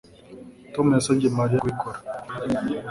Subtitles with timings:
[0.73, 1.99] Tom yasabye Mariya kubikora